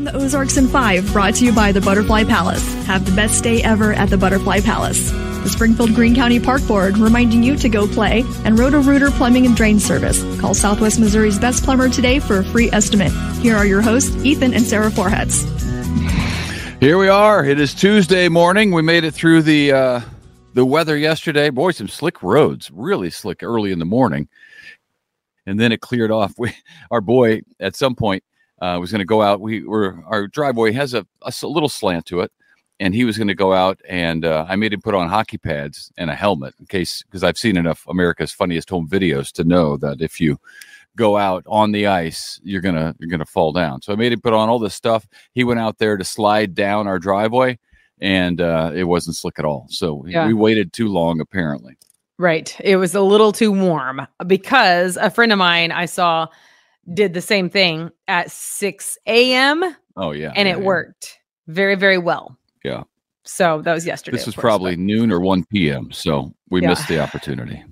[0.00, 2.72] Around the Ozarks in 5, brought to you by the Butterfly Palace.
[2.84, 5.10] Have the best day ever at the Butterfly Palace.
[5.10, 9.54] The Springfield Greene County Park Board reminding you to go play, and Roto-Rooter Plumbing and
[9.54, 10.22] Drain Service.
[10.40, 13.12] Call Southwest Missouri's best plumber today for a free estimate.
[13.42, 15.44] Here are your hosts, Ethan and Sarah Forhetz.
[16.80, 17.44] Here we are.
[17.44, 18.72] It is Tuesday morning.
[18.72, 20.00] We made it through the uh,
[20.54, 21.50] the weather yesterday.
[21.50, 24.30] Boy, some slick roads, really slick early in the morning,
[25.44, 26.32] and then it cleared off.
[26.38, 26.54] We,
[26.90, 28.24] our boy, at some point,
[28.60, 29.40] uh, was going to go out.
[29.40, 32.32] We were our driveway has a, a little slant to it,
[32.78, 33.80] and he was going to go out.
[33.88, 37.24] And uh, I made him put on hockey pads and a helmet in case because
[37.24, 40.38] I've seen enough America's Funniest Home Videos to know that if you
[40.96, 43.82] go out on the ice, you're gonna you're gonna fall down.
[43.82, 45.06] So I made him put on all this stuff.
[45.32, 47.58] He went out there to slide down our driveway,
[48.00, 49.66] and uh, it wasn't slick at all.
[49.70, 50.26] So yeah.
[50.26, 51.76] we waited too long, apparently.
[52.18, 52.54] Right.
[52.60, 56.26] It was a little too warm because a friend of mine I saw
[56.92, 59.76] did the same thing at 6 a.m.
[59.96, 60.32] Oh, yeah.
[60.34, 60.64] And yeah, it yeah.
[60.64, 62.36] worked very, very well.
[62.64, 62.84] Yeah.
[63.24, 64.16] So that was yesterday.
[64.16, 64.80] This was course, probably but...
[64.80, 65.90] noon or 1 p.m.
[65.92, 66.70] So we yeah.
[66.70, 67.62] missed the opportunity.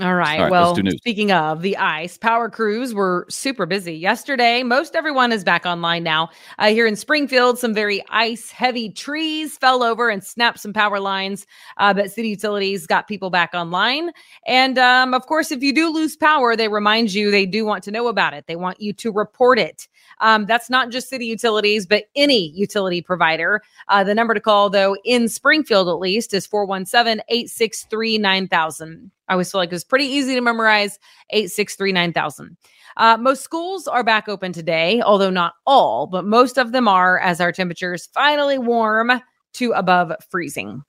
[0.00, 0.38] All right.
[0.38, 4.62] All right well, speaking of the ice, power crews were super busy yesterday.
[4.62, 6.30] Most everyone is back online now.
[6.58, 11.00] Uh, here in Springfield, some very ice heavy trees fell over and snapped some power
[11.00, 11.46] lines,
[11.78, 14.10] uh, but city utilities got people back online.
[14.46, 17.82] And um, of course, if you do lose power, they remind you they do want
[17.84, 18.46] to know about it.
[18.46, 19.88] They want you to report it.
[20.20, 23.62] Um, that's not just city utilities, but any utility provider.
[23.88, 29.10] Uh, the number to call, though, in Springfield at least, is 417 863 9000.
[29.28, 30.98] I always feel like it was pretty easy to memorize
[31.30, 32.56] 863 9000.
[32.96, 37.18] Uh, most schools are back open today, although not all, but most of them are
[37.20, 39.20] as our temperatures finally warm
[39.54, 40.82] to above freezing,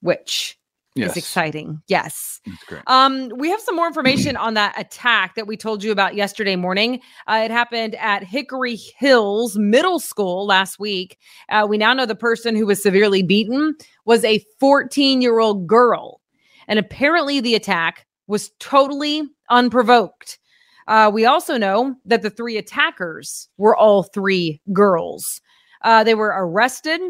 [0.00, 0.58] which
[0.94, 1.12] yes.
[1.12, 1.82] is exciting.
[1.88, 2.40] Yes.
[2.86, 6.56] Um, we have some more information on that attack that we told you about yesterday
[6.56, 7.00] morning.
[7.26, 11.18] Uh, it happened at Hickory Hills Middle School last week.
[11.48, 15.66] Uh, we now know the person who was severely beaten was a 14 year old
[15.66, 16.20] girl.
[16.66, 20.38] And apparently, the attack was totally unprovoked.
[20.86, 25.40] Uh, we also know that the three attackers were all three girls.
[25.82, 27.00] Uh, they were arrested.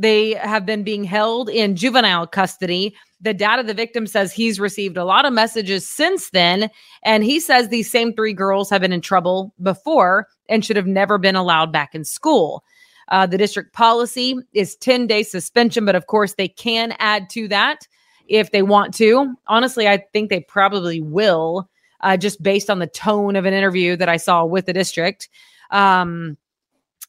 [0.00, 2.96] They have been being held in juvenile custody.
[3.20, 6.70] The dad of the victim says he's received a lot of messages since then.
[7.02, 10.86] And he says these same three girls have been in trouble before and should have
[10.86, 12.64] never been allowed back in school.
[13.08, 17.46] Uh, the district policy is 10 day suspension, but of course, they can add to
[17.48, 17.86] that
[18.26, 19.34] if they want to.
[19.48, 21.68] Honestly, I think they probably will,
[22.00, 25.28] uh, just based on the tone of an interview that I saw with the district.
[25.70, 26.38] Um,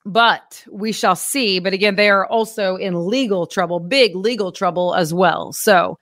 [0.05, 1.59] but we shall see.
[1.59, 5.53] But again, they are also in legal trouble, big legal trouble as well.
[5.53, 5.97] So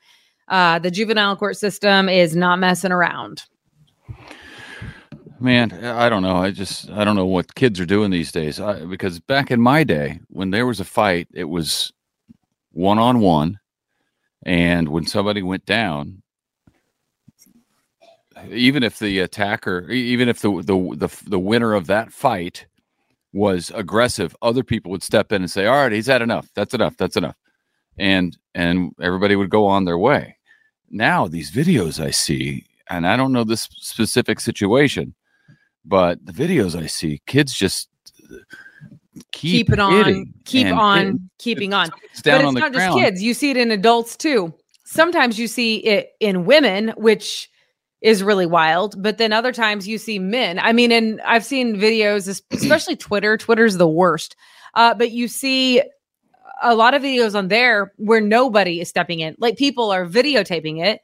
[0.47, 3.43] uh, the juvenile court system is not messing around.
[5.39, 6.35] Man, I don't know.
[6.35, 8.59] I just I don't know what kids are doing these days.
[8.59, 11.93] I, because back in my day, when there was a fight, it was
[12.71, 13.59] one on one
[14.43, 16.21] and when somebody went down,
[18.49, 22.65] even if the attacker, even if the the the, the winner of that fight
[23.33, 26.49] was aggressive, other people would step in and say, "All right, he's had enough.
[26.55, 26.97] That's enough.
[26.97, 27.35] That's enough,"
[27.97, 30.37] and and everybody would go on their way.
[30.89, 35.13] Now these videos I see, and I don't know this specific situation,
[35.85, 37.89] but the videos I see, kids just
[39.31, 41.89] keep, keep it on, keep on, keeping on.
[42.11, 42.93] It's but it's on not ground.
[42.93, 43.23] just kids.
[43.23, 44.53] You see it in adults too.
[44.85, 47.49] Sometimes you see it in women, which
[48.01, 49.01] is really wild.
[49.01, 50.59] But then other times you see men.
[50.59, 53.37] I mean, and I've seen videos, especially Twitter.
[53.37, 54.35] Twitter's the worst.
[54.73, 55.81] Uh, but you see
[56.61, 59.35] a lot of videos on there where nobody is stepping in.
[59.39, 61.01] Like people are videotaping it.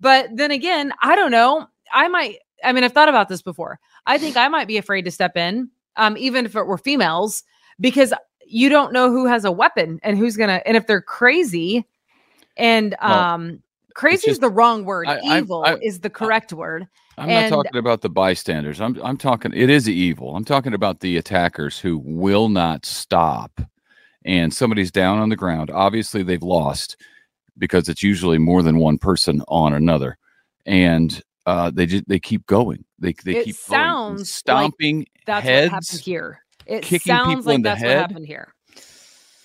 [0.00, 1.66] But then again, I don't know.
[1.92, 3.78] I might, I mean, I've thought about this before.
[4.04, 7.44] I think I might be afraid to step in, um, even if it were females,
[7.80, 8.12] because
[8.46, 11.84] you don't know who has a weapon and who's gonna and if they're crazy
[12.56, 13.58] and um well,
[13.96, 16.86] crazy just, is the wrong word I, evil I, I, is the correct word
[17.18, 20.74] i'm and, not talking about the bystanders i'm i'm talking it is evil i'm talking
[20.74, 23.60] about the attackers who will not stop
[24.24, 26.96] and somebody's down on the ground obviously they've lost
[27.58, 30.18] because it's usually more than one person on another
[30.66, 32.84] and uh, they just they keep going.
[32.98, 34.24] They they keep sounds going.
[34.24, 35.72] stomping like that's heads.
[35.72, 36.40] What happened here.
[36.66, 37.88] It kicking sounds people like in the that's head.
[37.88, 38.54] what happened here.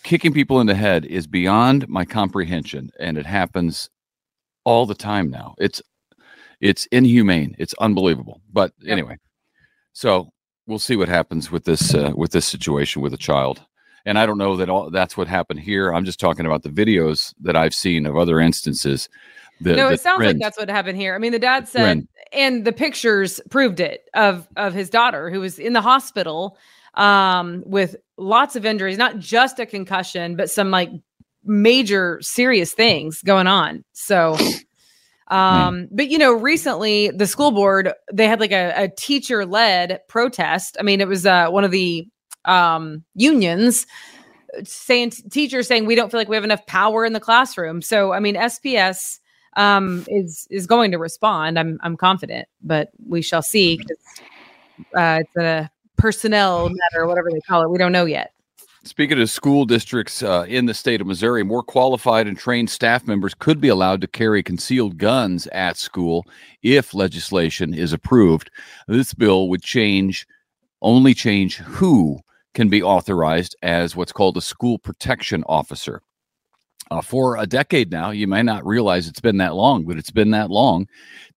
[0.04, 3.88] Kicking people in the head is beyond my comprehension, and it happens
[4.64, 5.56] all the time now.
[5.58, 5.82] It's
[6.60, 7.56] it's inhumane.
[7.58, 8.42] It's unbelievable.
[8.52, 9.18] But anyway,
[9.94, 10.30] so
[10.68, 13.62] we'll see what happens with this uh, with this situation with a child.
[14.06, 15.94] And I don't know that all that's what happened here.
[15.94, 19.10] I'm just talking about the videos that I've seen of other instances.
[19.60, 21.14] The, no, it sounds trend- like that's what happened here.
[21.14, 22.08] I mean, the dad said, trend.
[22.34, 26.58] and the pictures proved it of of his daughter who was in the hospital
[26.96, 30.90] um, with lots of injuries, not just a concussion, but some like
[31.44, 33.84] major serious things going on.
[33.94, 34.38] So,
[35.28, 40.00] um, but you know, recently the school board they had like a, a teacher led
[40.08, 40.78] protest.
[40.80, 42.08] I mean, it was uh, one of the
[42.46, 43.86] um, unions
[44.64, 47.82] saying teachers saying we don't feel like we have enough power in the classroom.
[47.82, 49.20] So, I mean, SPS
[49.56, 51.58] um, is is going to respond.
[51.60, 53.80] I'm I'm confident, but we shall see.
[54.96, 57.70] Uh, it's a personnel matter, whatever they call it.
[57.70, 58.34] We don't know yet.
[58.84, 63.06] Speaking of school districts uh, in the state of Missouri, more qualified and trained staff
[63.06, 66.26] members could be allowed to carry concealed guns at school
[66.64, 68.50] if legislation is approved.
[68.88, 70.26] This bill would change,
[70.82, 72.22] only change who
[72.56, 76.02] can be authorized as what's called a school protection officer.
[76.90, 80.10] Uh, for a decade now, you may not realize it's been that long, but it's
[80.10, 80.88] been that long.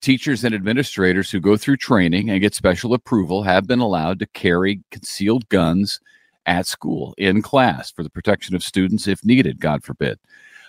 [0.00, 4.26] Teachers and administrators who go through training and get special approval have been allowed to
[4.28, 6.00] carry concealed guns
[6.46, 10.18] at school in class for the protection of students if needed, God forbid.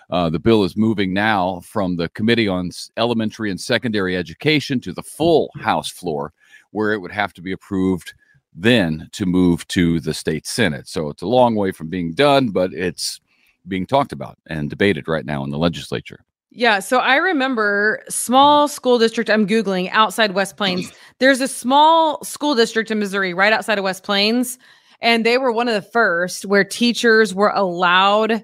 [0.09, 4.93] Uh, the bill is moving now from the Committee on Elementary and Secondary Education to
[4.93, 6.31] the full House floor,
[6.71, 8.13] where it would have to be approved
[8.53, 10.87] then to move to the state Senate.
[10.87, 13.19] So it's a long way from being done, but it's
[13.67, 16.23] being talked about and debated right now in the legislature.
[16.51, 19.29] Yeah, so I remember small school district.
[19.29, 20.93] I'm googling outside West Plains.
[21.19, 24.57] There's a small school district in Missouri right outside of West Plains
[25.05, 28.43] and they were one of the first where teachers were allowed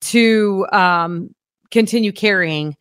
[0.00, 1.34] to um,
[1.70, 2.76] continue carrying.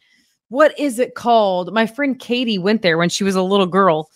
[0.48, 1.74] What is it called?
[1.74, 4.10] My friend Katie went there when she was a little girl.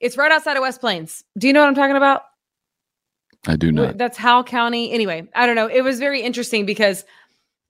[0.00, 1.22] It's right outside of West Plains.
[1.36, 2.22] Do you know what I'm talking about?
[3.46, 3.98] I do not.
[3.98, 4.90] That's Howell County.
[4.92, 5.66] Anyway, I don't know.
[5.66, 7.04] It was very interesting because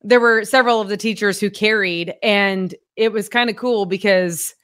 [0.03, 4.55] there were several of the teachers who carried, and it was kind of cool because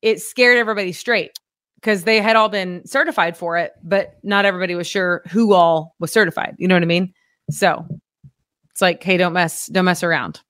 [0.00, 1.32] it scared everybody straight
[1.80, 5.94] because they had all been certified for it, but not everybody was sure who all
[5.98, 6.54] was certified.
[6.58, 7.14] You know what I mean?
[7.50, 7.86] So
[8.70, 10.40] it's like, hey, don't mess, don't mess around.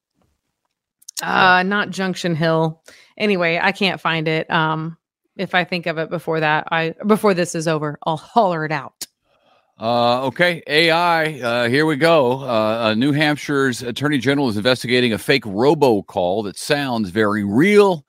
[1.23, 2.83] Uh, not Junction Hill.
[3.17, 4.51] Anyway, I can't find it.
[4.51, 4.97] Um,
[5.37, 8.73] if I think of it before that, I before this is over, I'll holler it
[8.73, 9.07] out.
[9.79, 11.41] Uh, okay, AI.
[11.41, 12.41] Uh, here we go.
[12.41, 18.05] Uh, New Hampshire's Attorney General is investigating a fake robocall that sounds very real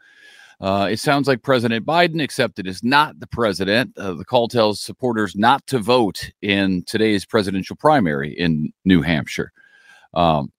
[0.62, 3.98] uh, it sounds like President Biden, except it is not the president.
[3.98, 9.52] Uh, the call tells supporters not to vote in today's presidential primary in New Hampshire.
[10.13, 10.52] Um,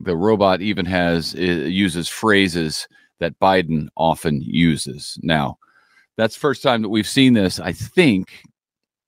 [0.00, 2.88] the robot even has uh, uses phrases
[3.20, 5.16] that Biden often uses.
[5.22, 5.58] Now,
[6.16, 7.60] that's first time that we've seen this.
[7.60, 8.42] I think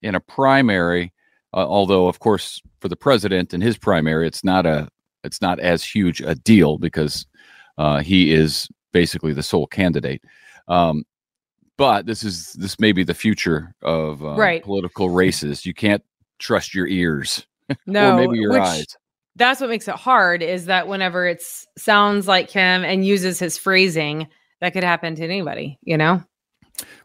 [0.03, 1.13] in a primary,
[1.53, 4.89] uh, although of course for the president and his primary, it's not a
[5.25, 7.27] it's not as huge a deal because
[7.79, 10.23] uh, he is basically the sole candidate.
[10.69, 11.05] Um,
[11.77, 14.63] but this is this may be the future of uh, right.
[14.63, 15.67] political races.
[15.67, 16.03] You can't
[16.39, 17.47] trust your ears,
[17.87, 18.87] no, or maybe your which, eyes.
[19.37, 20.43] That's what makes it hard.
[20.43, 21.43] Is that whenever it
[21.79, 24.29] sounds like him and uses his phrasing,
[24.61, 25.79] that could happen to anybody.
[25.83, 26.23] You know.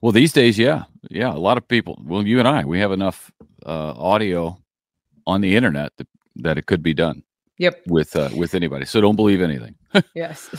[0.01, 1.99] Well, these days, yeah, yeah, a lot of people.
[2.03, 3.31] Well, you and I, we have enough
[3.65, 4.57] uh, audio
[5.25, 6.07] on the internet that,
[6.37, 7.23] that it could be done.
[7.59, 7.81] Yep.
[7.87, 8.85] With uh, with anybody.
[8.85, 9.75] So don't believe anything.
[10.13, 10.49] yes.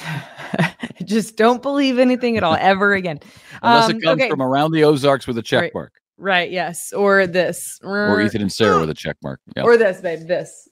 [1.05, 3.21] Just don't believe anything at all ever again.
[3.63, 4.31] Unless um, it comes okay.
[4.31, 5.75] from around the Ozarks with a check right.
[5.75, 5.95] mark.
[6.17, 6.51] Right.
[6.51, 6.93] Yes.
[6.93, 7.79] Or this.
[7.83, 9.41] Or Ethan and Sarah with a check mark.
[9.57, 9.63] Yeah.
[9.63, 10.27] Or this, babe.
[10.27, 10.69] This.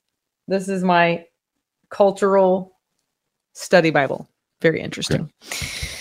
[0.48, 1.24] This is my
[1.90, 2.76] cultural
[3.52, 4.28] study Bible.
[4.60, 5.30] Very interesting.
[5.44, 5.92] Okay.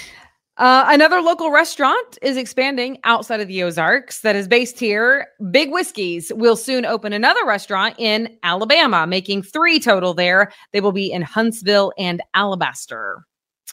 [0.58, 5.28] Uh, another local restaurant is expanding outside of the Ozarks that is based here.
[5.52, 10.54] Big Whiskey's will soon open another restaurant in Alabama, making three total there.
[10.72, 13.26] They will be in Huntsville and Alabaster.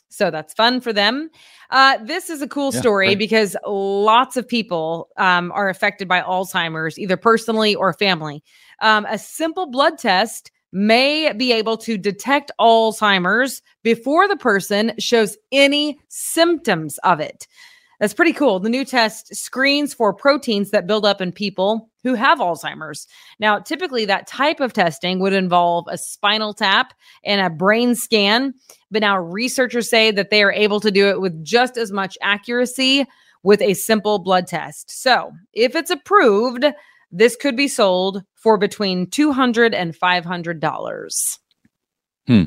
[0.09, 1.31] So that's fun for them.
[1.71, 3.19] Uh, this is a cool yeah, story right.
[3.19, 8.43] because lots of people um, are affected by Alzheimer's, either personally or family.
[8.81, 15.37] Um, a simple blood test may be able to detect Alzheimer's before the person shows
[15.51, 17.47] any symptoms of it.
[18.03, 18.59] That's pretty cool.
[18.59, 23.07] The new test screens for proteins that build up in people who have Alzheimer's.
[23.39, 26.95] Now, typically, that type of testing would involve a spinal tap
[27.25, 28.55] and a brain scan.
[28.91, 32.19] But now, researchers say that they are able to do it with just as much
[32.21, 33.07] accuracy
[33.45, 34.91] with a simple blood test.
[34.91, 36.65] So, if it's approved,
[37.13, 41.39] this could be sold for between $200 and $500.
[42.27, 42.43] Hmm.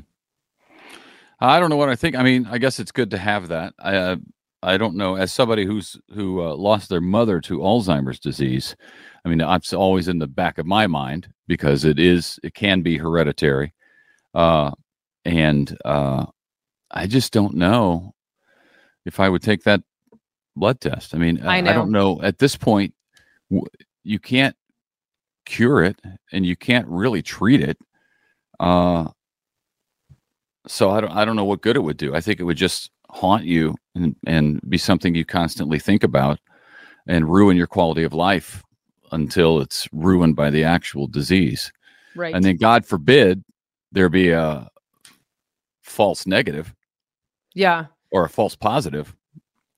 [1.39, 2.17] I don't know what I think.
[2.17, 3.73] I mean, I guess it's good to have that.
[3.79, 4.15] I uh,
[4.65, 5.15] I don't know.
[5.15, 8.75] As somebody who's who uh, lost their mother to Alzheimer's disease,
[9.23, 12.81] I mean, it's always in the back of my mind because it is it can
[12.81, 13.73] be hereditary,
[14.33, 14.71] uh,
[15.23, 16.25] and uh,
[16.89, 18.15] I just don't know
[19.05, 19.81] if I would take that
[20.55, 21.13] blood test.
[21.13, 22.93] I mean, I, I don't know at this point
[24.03, 24.55] you can't
[25.45, 25.99] cure it
[26.31, 27.77] and you can't really treat it.
[28.59, 29.09] Uh,
[30.67, 32.15] so I don't I don't know what good it would do.
[32.15, 36.39] I think it would just haunt you and, and be something you constantly think about
[37.07, 38.63] and ruin your quality of life
[39.11, 41.71] until it's ruined by the actual disease.
[42.15, 42.33] Right.
[42.33, 43.43] And then God forbid
[43.91, 44.67] there be a
[45.83, 46.73] false negative.
[47.53, 47.85] Yeah.
[48.11, 49.15] Or a false positive.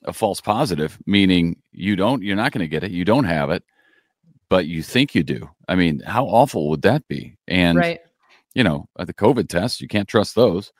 [0.05, 2.91] A false positive meaning you don't you're not going to get it.
[2.91, 3.63] You don't have it,
[4.49, 5.49] but you think you do.
[5.67, 7.35] I mean, how awful would that be?
[7.47, 7.99] And right.
[8.53, 10.71] you know, the COVID tests, you can't trust those.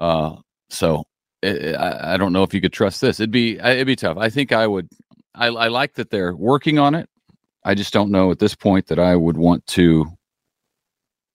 [0.00, 0.36] Uh
[0.70, 1.04] so
[1.44, 3.20] I, I don't know if you could trust this.
[3.20, 4.16] It'd be it'd be tough.
[4.18, 4.88] I think I would
[5.34, 7.08] I, I like that they're working on it.
[7.64, 10.06] I just don't know at this point that I would want to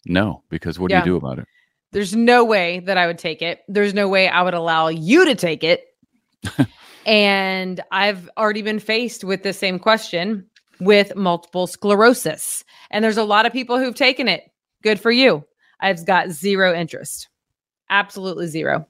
[0.05, 1.01] know because what yeah.
[1.01, 1.47] do you do about it?
[1.91, 3.61] There's no way that I would take it.
[3.67, 5.85] There's no way I would allow you to take it.
[7.05, 10.45] and I've already been faced with the same question
[10.79, 12.63] with multiple sclerosis.
[12.91, 14.43] And there's a lot of people who've taken it.
[14.83, 15.43] Good for you.
[15.79, 17.27] I've got zero interest.
[17.89, 18.87] Absolutely zero.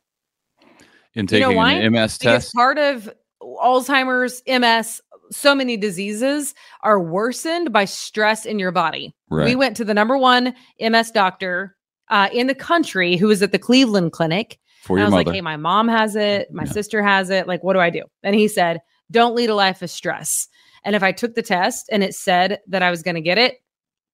[1.20, 2.54] In taking you know an MS because test?
[2.54, 9.14] Part of Alzheimer's, MS, so many diseases are worsened by stress in your body.
[9.30, 9.46] Right.
[9.46, 11.76] We went to the number one MS doctor
[12.10, 14.60] uh, in the country who was at the Cleveland Clinic.
[14.84, 15.24] For your I was mother.
[15.26, 16.52] like, hey, my mom has it.
[16.54, 16.72] My yeah.
[16.72, 17.48] sister has it.
[17.48, 18.04] Like, what do I do?
[18.24, 18.80] And he said,
[19.12, 20.48] don't lead a life of stress.
[20.86, 23.38] And if I took the test and it said that I was going to get
[23.38, 23.58] it,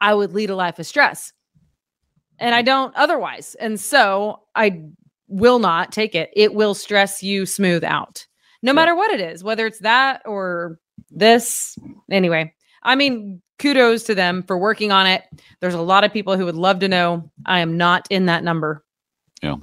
[0.01, 1.31] I would lead a life of stress.
[2.39, 3.55] And I don't otherwise.
[3.59, 4.81] And so I
[5.27, 6.29] will not take it.
[6.33, 8.25] It will stress you smooth out
[8.65, 8.75] no yeah.
[8.75, 10.79] matter what it is, whether it's that or
[11.11, 11.77] this.
[12.09, 15.23] Anyway, I mean, kudos to them for working on it.
[15.61, 17.29] There's a lot of people who would love to know.
[17.45, 18.83] I am not in that number.
[19.43, 19.57] Yeah.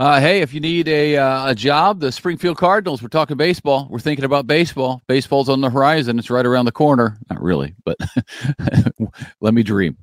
[0.00, 3.00] Uh, hey, if you need a uh, a job, the Springfield Cardinals.
[3.00, 3.86] We're talking baseball.
[3.88, 5.02] We're thinking about baseball.
[5.06, 6.18] Baseball's on the horizon.
[6.18, 7.16] It's right around the corner.
[7.30, 7.96] Not really, but
[9.40, 9.96] let me dream.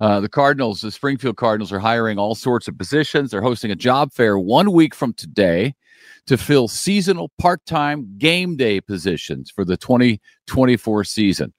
[0.00, 3.30] Uh, the Cardinals, the Springfield Cardinals, are hiring all sorts of positions.
[3.30, 5.74] They're hosting a job fair one week from today
[6.26, 11.52] to fill seasonal part time game day positions for the 2024 season.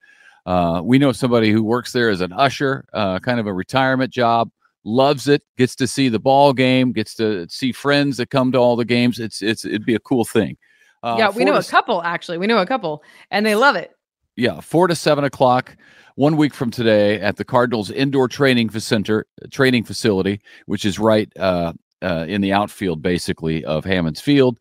[0.45, 4.11] Uh, we know somebody who works there as an usher, uh, kind of a retirement
[4.11, 4.49] job,
[4.83, 8.57] loves it, gets to see the ball game, gets to see friends that come to
[8.57, 9.19] all the games.
[9.19, 10.57] It's it's it'd be a cool thing.
[11.03, 12.37] Uh, yeah, we know a couple actually.
[12.37, 13.91] We know a couple, and they love it.
[14.35, 15.75] Yeah, four to seven o'clock
[16.15, 21.31] one week from today at the Cardinals indoor training center training facility, which is right
[21.37, 24.57] uh, uh, in the outfield, basically, of Hammons Field.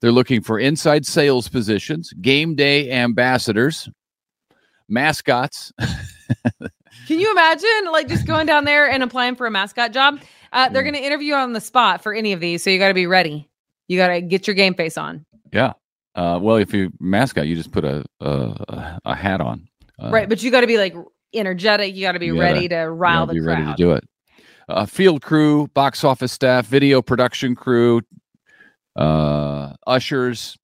[0.00, 3.88] They're looking for inside sales positions, game day ambassadors,
[4.88, 5.72] mascots.
[7.06, 10.20] Can you imagine, like, just going down there and applying for a mascot job?
[10.52, 12.88] Uh, they're going to interview on the spot for any of these, so you got
[12.88, 13.48] to be ready.
[13.88, 15.26] You got to get your game face on.
[15.52, 15.72] Yeah.
[16.14, 19.68] Uh, well, if you mascot, you just put a a, a hat on.
[19.98, 20.94] Uh, right, but you got to be like
[21.32, 21.94] energetic.
[21.94, 23.58] You got to be ready to rile the be crowd.
[23.58, 24.04] Ready to do it
[24.68, 28.00] uh, field crew, box office staff, video production crew,
[28.96, 30.56] uh, ushers,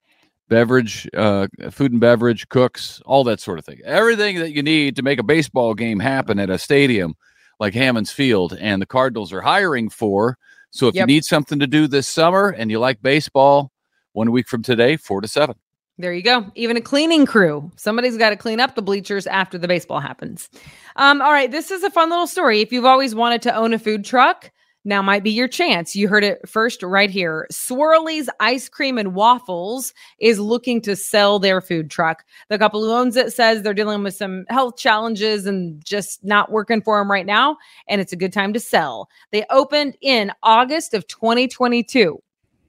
[0.49, 3.79] beverage, uh, food and beverage, cooks, all that sort of thing.
[3.85, 7.15] Everything that you need to make a baseball game happen at a stadium
[7.59, 10.39] like Hammons Field, and the Cardinals are hiring for.
[10.71, 11.03] So if yep.
[11.03, 13.71] you need something to do this summer and you like baseball,
[14.13, 15.57] one week from today, four to seven.
[15.99, 16.51] There you go.
[16.55, 17.71] Even a cleaning crew.
[17.77, 20.49] Somebody's got to clean up the bleachers after the baseball happens.
[20.97, 21.51] Um, all right.
[21.51, 22.61] This is a fun little story.
[22.61, 24.51] If you've always wanted to own a food truck,
[24.85, 25.95] now might be your chance.
[25.95, 27.47] You heard it first right here.
[27.53, 32.25] Swirly's Ice Cream and Waffles is looking to sell their food truck.
[32.49, 36.51] The couple who owns it says they're dealing with some health challenges and just not
[36.51, 37.59] working for them right now.
[37.89, 39.11] And it's a good time to sell.
[39.33, 42.19] They opened in August of 2022.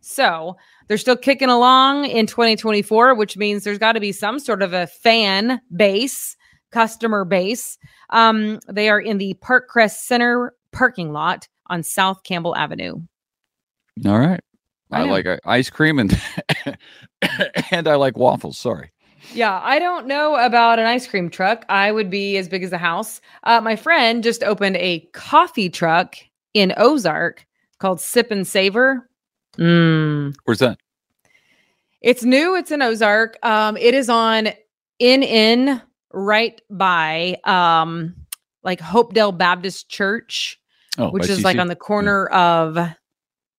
[0.02, 0.58] So
[0.92, 4.74] they're still kicking along in 2024, which means there's got to be some sort of
[4.74, 6.36] a fan base,
[6.74, 7.78] customer base.
[8.10, 12.96] Um, they are in the Parkcrest Center parking lot on South Campbell Avenue.
[14.06, 14.42] All right.
[14.92, 16.22] I, I like uh, ice cream and
[17.72, 18.58] and I like waffles.
[18.58, 18.92] Sorry.
[19.34, 21.64] Yeah, I don't know about an ice cream truck.
[21.70, 23.22] I would be as big as a house.
[23.44, 26.18] Uh, my friend just opened a coffee truck
[26.54, 27.46] in Ozark
[27.80, 29.10] called Sip and Savor.
[29.58, 30.36] Mm.
[30.44, 30.81] Where's that?
[32.02, 32.56] It's new.
[32.56, 33.38] It's in Ozark.
[33.44, 34.50] Um, it is on
[35.00, 35.82] in in
[36.12, 38.16] right by um
[38.64, 40.60] like Hopedale Baptist Church,
[40.98, 41.44] oh, which is CC?
[41.44, 42.62] like on the corner yeah.
[42.62, 42.78] of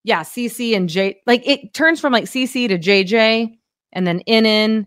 [0.04, 3.56] yeah, CC and J like it turns from like CC to JJ
[3.92, 4.86] and then in in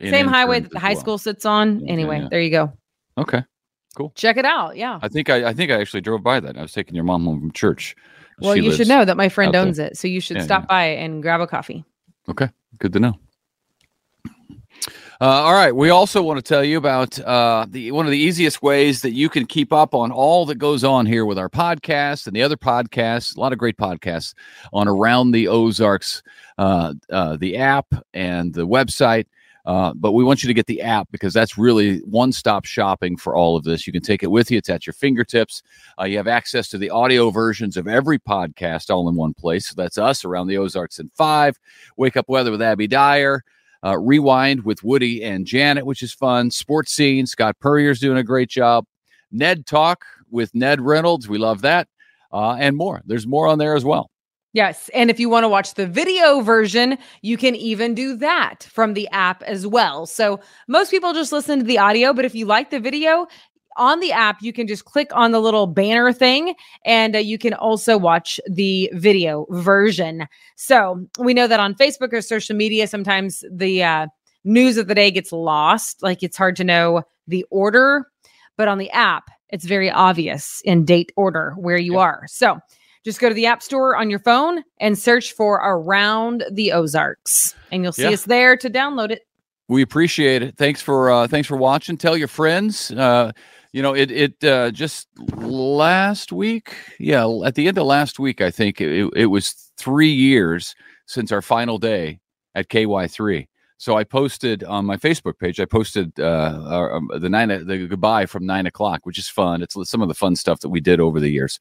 [0.00, 1.00] same highway that the high well.
[1.00, 1.78] school sits on.
[1.78, 2.28] Okay, anyway, yeah.
[2.30, 2.72] there you go.
[3.16, 3.42] Okay.
[3.96, 4.12] Cool.
[4.14, 4.76] Check it out.
[4.76, 4.98] Yeah.
[5.02, 6.56] I think I, I think I actually drove by that.
[6.56, 7.96] I was taking your mom home from church.
[8.40, 9.88] Well, she you should know that my friend owns there.
[9.88, 9.96] it.
[9.96, 11.84] So you should yeah, stop by and grab a coffee.
[12.28, 12.48] Okay.
[12.76, 13.18] Good to know.
[15.20, 15.74] Uh, all right.
[15.74, 19.14] We also want to tell you about uh, the one of the easiest ways that
[19.14, 22.42] you can keep up on all that goes on here with our podcast and the
[22.42, 23.36] other podcasts.
[23.36, 24.34] A lot of great podcasts
[24.72, 26.22] on Around the Ozarks,
[26.56, 29.26] uh, uh the app and the website.
[29.68, 33.18] Uh, but we want you to get the app because that's really one stop shopping
[33.18, 33.86] for all of this.
[33.86, 35.62] You can take it with you, it's at your fingertips.
[36.00, 39.68] Uh, you have access to the audio versions of every podcast all in one place.
[39.68, 41.58] So that's us around the Ozarks in five,
[41.98, 43.44] Wake Up Weather with Abby Dyer.
[43.84, 46.50] Uh, Rewind with Woody and Janet, which is fun.
[46.50, 48.86] Sports Scene, Scott Purrier's doing a great job.
[49.30, 51.86] Ned Talk with Ned Reynolds, we love that,
[52.32, 53.02] uh, and more.
[53.04, 54.10] There's more on there as well.
[54.58, 54.90] Yes.
[54.92, 58.94] And if you want to watch the video version, you can even do that from
[58.94, 60.04] the app as well.
[60.04, 63.28] So most people just listen to the audio, but if you like the video,
[63.76, 67.38] on the app, you can just click on the little banner thing and uh, you
[67.38, 70.26] can also watch the video version.
[70.56, 74.06] So we know that on Facebook or social media, sometimes the uh,
[74.42, 76.02] news of the day gets lost.
[76.02, 78.10] Like it's hard to know the order,
[78.56, 82.24] but on the app, it's very obvious in date order where you are.
[82.26, 82.58] So
[83.04, 87.54] just go to the App Store on your phone and search for Around the Ozarks,
[87.70, 88.10] and you'll see yeah.
[88.10, 89.22] us there to download it.
[89.68, 90.56] We appreciate it.
[90.56, 91.96] Thanks for uh, thanks for watching.
[91.96, 92.90] Tell your friends.
[92.90, 93.32] Uh,
[93.72, 98.40] you know, it it uh, just last week, yeah, at the end of last week,
[98.40, 100.74] I think it, it was three years
[101.06, 102.20] since our final day
[102.54, 103.48] at KY three.
[103.76, 105.60] So I posted on my Facebook page.
[105.60, 109.62] I posted uh, our, um, the nine the goodbye from nine o'clock, which is fun.
[109.62, 111.60] It's some of the fun stuff that we did over the years,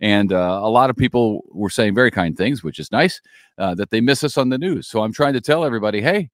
[0.00, 3.20] and uh, a lot of people were saying very kind things, which is nice.
[3.58, 4.88] Uh, that they miss us on the news.
[4.88, 6.30] So I'm trying to tell everybody, hey,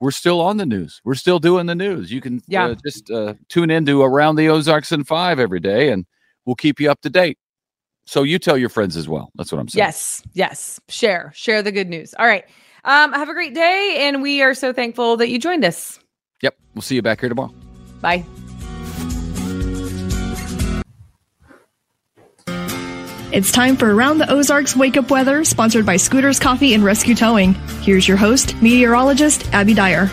[0.00, 1.00] we're still on the news.
[1.04, 2.10] We're still doing the news.
[2.10, 2.66] You can yeah.
[2.66, 6.04] uh, just uh, tune into Around the Ozarks and five every day, and
[6.44, 7.38] we'll keep you up to date.
[8.06, 9.30] So you tell your friends as well.
[9.34, 9.84] That's what I'm saying.
[9.84, 10.80] Yes, yes.
[10.88, 12.14] Share, share the good news.
[12.18, 12.44] All right.
[12.84, 15.98] Um, have a great day, and we are so thankful that you joined us.
[16.42, 16.54] Yep.
[16.74, 17.54] We'll see you back here tomorrow.
[18.02, 18.26] Bye.
[23.34, 27.16] It's time for Around the Ozarks Wake Up Weather, sponsored by Scooters Coffee and Rescue
[27.16, 27.54] Towing.
[27.82, 30.08] Here's your host, meteorologist Abby Dyer.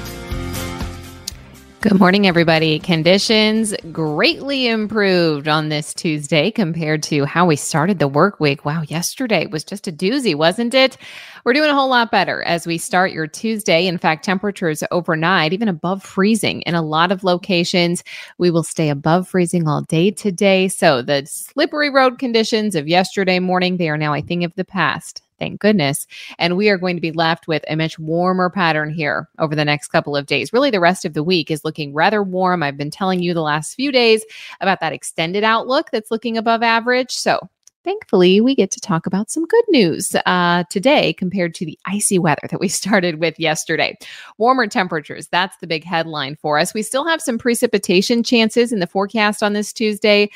[1.81, 2.79] Good morning, everybody.
[2.79, 8.65] Conditions greatly improved on this Tuesday compared to how we started the work week.
[8.65, 10.97] Wow, yesterday was just a doozy, wasn't it?
[11.43, 13.87] We're doing a whole lot better as we start your Tuesday.
[13.87, 18.03] In fact, temperatures overnight, even above freezing in a lot of locations.
[18.37, 20.67] We will stay above freezing all day today.
[20.67, 24.65] So the slippery road conditions of yesterday morning, they are now a thing of the
[24.65, 25.23] past.
[25.39, 26.05] Thank goodness.
[26.37, 29.65] And we are going to be left with a much warmer pattern here over the
[29.65, 30.53] next couple of days.
[30.53, 32.61] Really, the rest of the week is looking rather warm.
[32.61, 34.23] I've been telling you the last few days
[34.59, 37.11] about that extended outlook that's looking above average.
[37.11, 37.49] So
[37.83, 42.19] thankfully, we get to talk about some good news uh, today compared to the icy
[42.19, 43.97] weather that we started with yesterday.
[44.37, 46.73] Warmer temperatures, that's the big headline for us.
[46.73, 50.29] We still have some precipitation chances in the forecast on this Tuesday,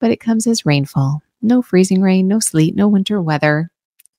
[0.00, 1.22] but it comes as rainfall.
[1.42, 3.70] No freezing rain, no sleet, no winter weather.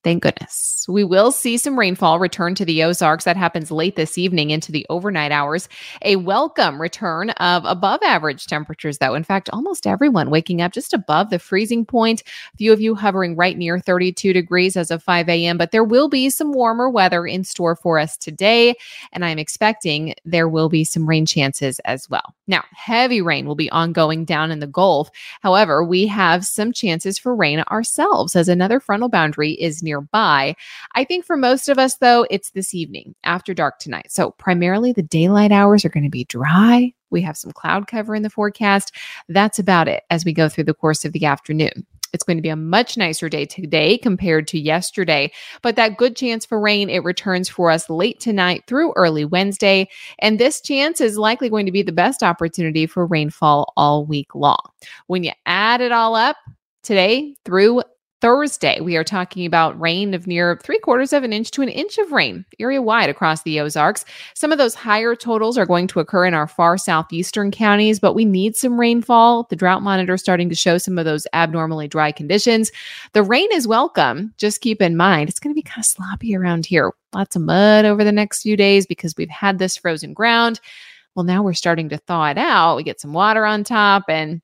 [0.03, 0.87] Thank goodness.
[0.89, 3.25] We will see some rainfall return to the Ozarks.
[3.25, 5.69] That happens late this evening into the overnight hours.
[6.01, 9.13] A welcome return of above average temperatures, though.
[9.13, 12.23] In fact, almost everyone waking up just above the freezing point.
[12.53, 15.83] A few of you hovering right near 32 degrees as of 5 a.m., but there
[15.83, 18.73] will be some warmer weather in store for us today.
[19.11, 22.33] And I'm expecting there will be some rain chances as well.
[22.47, 25.11] Now, heavy rain will be ongoing down in the Gulf.
[25.41, 30.55] However, we have some chances for rain ourselves as another frontal boundary is near nearby.
[30.95, 34.11] I think for most of us, though, it's this evening after dark tonight.
[34.11, 36.93] So, primarily the daylight hours are going to be dry.
[37.09, 38.95] We have some cloud cover in the forecast.
[39.27, 41.85] That's about it as we go through the course of the afternoon.
[42.13, 46.15] It's going to be a much nicer day today compared to yesterday, but that good
[46.15, 49.87] chance for rain, it returns for us late tonight through early Wednesday.
[50.19, 54.35] And this chance is likely going to be the best opportunity for rainfall all week
[54.35, 54.59] long.
[55.07, 56.35] When you add it all up,
[56.83, 57.83] today through
[58.21, 61.69] Thursday, we are talking about rain of near three quarters of an inch to an
[61.69, 64.05] inch of rain area wide across the Ozarks.
[64.35, 68.13] Some of those higher totals are going to occur in our far southeastern counties, but
[68.13, 69.47] we need some rainfall.
[69.49, 72.71] The drought monitor is starting to show some of those abnormally dry conditions.
[73.13, 74.35] The rain is welcome.
[74.37, 76.91] Just keep in mind, it's going to be kind of sloppy around here.
[77.13, 80.59] Lots of mud over the next few days because we've had this frozen ground.
[81.15, 82.75] Well, now we're starting to thaw it out.
[82.77, 84.41] We get some water on top and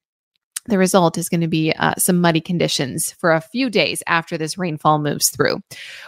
[0.67, 4.37] the result is going to be uh, some muddy conditions for a few days after
[4.37, 5.61] this rainfall moves through.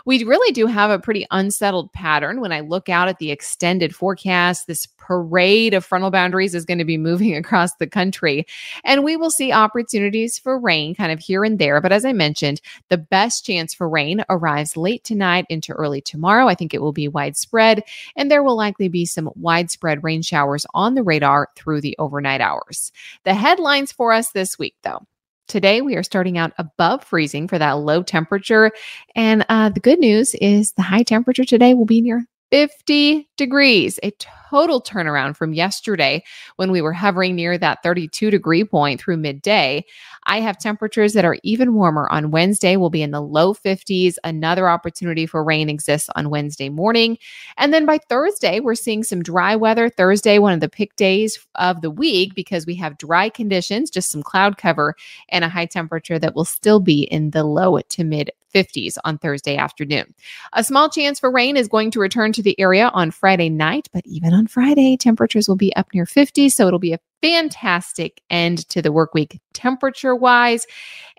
[0.06, 3.96] We really do have a pretty unsettled pattern when I look out at the extended
[3.96, 4.68] forecast.
[4.68, 8.46] This parade of frontal boundaries is going to be moving across the country,
[8.84, 11.82] and we will see opportunities for rain kind of here and there.
[11.82, 16.48] But as I mentioned, the best chance for rain arrives late tonight into early tomorrow.
[16.48, 17.84] I think it will be widespread,
[18.16, 22.42] and there will likely be some widespread rain showers on the radar through the overnight
[22.42, 22.92] hours.
[23.24, 25.00] The headlines for us this this week, though.
[25.48, 28.72] Today, we are starting out above freezing for that low temperature.
[29.16, 34.00] And uh, the good news is the high temperature today will be near 50 degrees,
[34.02, 34.12] a
[34.50, 36.24] total turnaround from yesterday
[36.56, 39.86] when we were hovering near that 32 degree point through midday.
[40.26, 42.76] I have temperatures that are even warmer on Wednesday.
[42.76, 44.16] We'll be in the low 50s.
[44.24, 47.18] Another opportunity for rain exists on Wednesday morning.
[47.58, 49.90] And then by Thursday, we're seeing some dry weather.
[49.90, 54.12] Thursday, one of the pick days of the week because we have dry conditions, just
[54.12, 54.96] some cloud cover
[55.30, 59.18] and a high temperature that will still be in the low to mid 50s on
[59.18, 60.14] Thursday afternoon.
[60.54, 63.88] A small chance for rain is going to return to the area on Friday night,
[63.94, 66.50] but even on Friday, temperatures will be up near 50.
[66.50, 70.66] So it'll be a fantastic end to the work week temperature wise.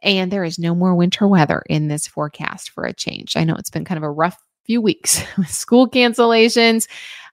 [0.02, 3.36] And there is no more winter weather in this forecast for a change.
[3.36, 6.86] I know it's been kind of a rough few weeks with school cancellations,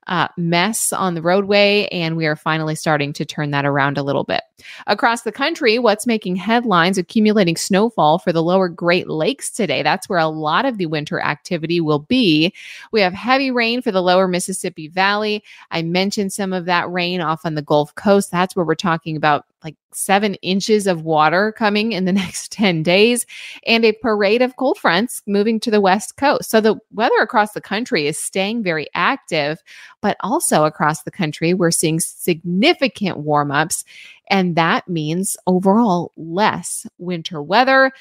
[0.08, 4.04] uh, mess on the roadway, and we are finally starting to turn that around a
[4.04, 4.42] little bit.
[4.88, 9.84] Across the country, what's making headlines accumulating snowfall for the lower Great Lakes today.
[9.84, 12.54] That's where a lot of the winter activity will be.
[12.92, 15.44] We have heavy rain for the lower Mississippi Valley.
[15.72, 18.32] I mentioned some of that rain off on the Gulf Coast.
[18.32, 22.84] That's where we're talking about like seven inches of water coming in the next 10
[22.84, 23.26] days
[23.66, 26.50] and a parade of cold fronts moving to the west coast.
[26.50, 29.62] So the weather across the country is staying very active,
[30.02, 33.84] but also across the country, we're seeing significant warm ups
[34.30, 37.92] and that means overall less winter weather,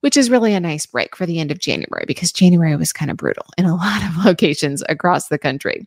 [0.00, 3.10] which is really a nice break for the end of January because January was kind
[3.10, 5.86] of brutal in a lot of locations across the country.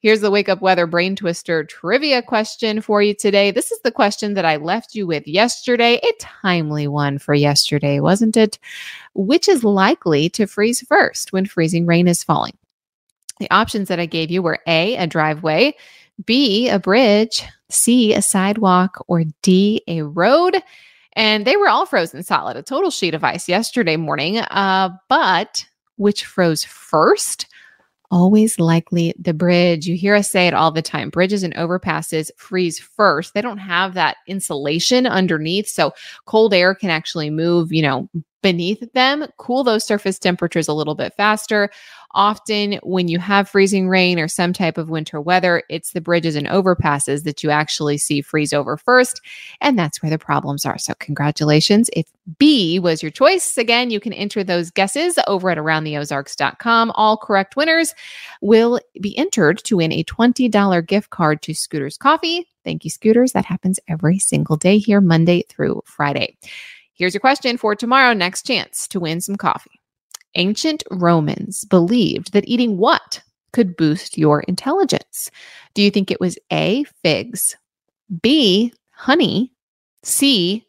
[0.00, 3.50] Here's the wake up weather brain twister trivia question for you today.
[3.50, 8.00] This is the question that I left you with yesterday, a timely one for yesterday,
[8.00, 8.58] wasn't it?
[9.14, 12.56] Which is likely to freeze first when freezing rain is falling?
[13.40, 15.74] The options that I gave you were A, a driveway,
[16.24, 20.56] B, a bridge, C, a sidewalk, or D, a road.
[21.16, 24.38] And they were all frozen solid, a total sheet of ice yesterday morning.
[24.38, 25.64] Uh, but
[25.96, 27.46] which froze first?
[28.10, 29.86] Always likely the bridge.
[29.86, 31.10] You hear us say it all the time.
[31.10, 33.34] Bridges and overpasses freeze first.
[33.34, 35.66] They don't have that insulation underneath.
[35.66, 35.92] So
[36.26, 38.08] cold air can actually move, you know,
[38.42, 41.70] beneath them, cool those surface temperatures a little bit faster.
[42.14, 46.36] Often, when you have freezing rain or some type of winter weather, it's the bridges
[46.36, 49.20] and overpasses that you actually see freeze over first.
[49.60, 50.78] And that's where the problems are.
[50.78, 51.90] So, congratulations.
[51.92, 52.06] If
[52.38, 56.92] B was your choice, again, you can enter those guesses over at aroundtheozarks.com.
[56.94, 57.94] All correct winners
[58.40, 62.48] will be entered to win a $20 gift card to Scooters Coffee.
[62.64, 63.32] Thank you, Scooters.
[63.32, 66.36] That happens every single day here, Monday through Friday.
[66.94, 68.14] Here's your question for tomorrow.
[68.14, 69.80] Next chance to win some coffee.
[70.36, 75.30] Ancient Romans believed that eating what could boost your intelligence?
[75.74, 77.56] Do you think it was A, figs,
[78.22, 79.52] B, honey,
[80.02, 80.66] C,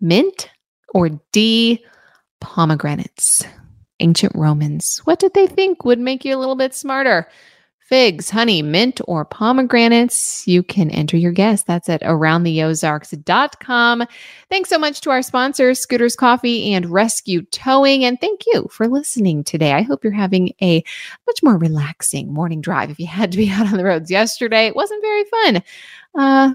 [0.00, 0.48] mint,
[0.94, 1.84] or D,
[2.40, 3.44] pomegranates?
[4.00, 7.28] Ancient Romans, what did they think would make you a little bit smarter?
[7.88, 11.62] Figs, honey, mint, or pomegranates, you can enter your guess.
[11.62, 14.04] That's at aroundtheozarks.com.
[14.50, 18.04] Thanks so much to our sponsors, Scooters Coffee and Rescue Towing.
[18.04, 19.72] And thank you for listening today.
[19.72, 20.84] I hope you're having a
[21.26, 22.90] much more relaxing morning drive.
[22.90, 25.62] If you had to be out on the roads yesterday, it wasn't very fun.
[26.14, 26.54] Uh,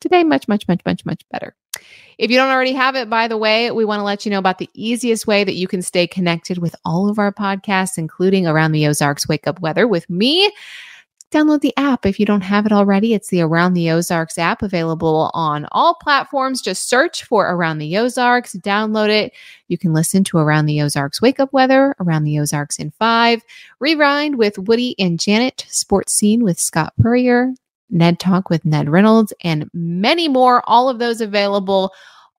[0.00, 1.54] today, much, much, much, much, much better.
[2.18, 4.38] If you don't already have it, by the way, we want to let you know
[4.38, 8.46] about the easiest way that you can stay connected with all of our podcasts, including
[8.46, 10.50] Around the Ozarks Wake Up Weather with me.
[11.32, 13.12] Download the app if you don't have it already.
[13.12, 16.62] It's the Around the Ozarks app available on all platforms.
[16.62, 19.32] Just search for Around the Ozarks, download it.
[19.68, 23.42] You can listen to Around the Ozarks Wake Up Weather, Around the Ozarks in Five,
[23.80, 27.52] Rewind with Woody and Janet, Sports Scene with Scott Purrier,
[27.90, 30.62] Ned Talk with Ned Reynolds, and many more.
[30.68, 31.92] All of those available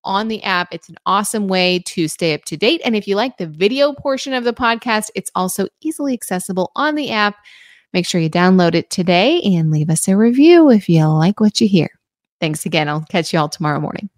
[0.04, 0.68] on the app.
[0.72, 2.80] It's an awesome way to stay up to date.
[2.84, 6.94] And if you like the video portion of the podcast, it's also easily accessible on
[6.94, 7.36] the app.
[7.92, 11.60] Make sure you download it today and leave us a review if you like what
[11.60, 11.90] you hear.
[12.40, 12.88] Thanks again.
[12.88, 14.08] I'll catch you all tomorrow morning.